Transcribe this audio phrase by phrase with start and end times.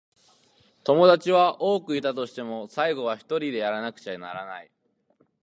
[0.83, 4.71] 友達が多くいたとしても、最後にはひとりでやらなくちゃならない。